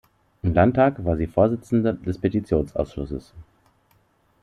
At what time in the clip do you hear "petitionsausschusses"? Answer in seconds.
2.17-3.33